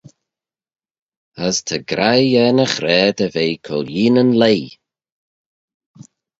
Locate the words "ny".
2.57-2.67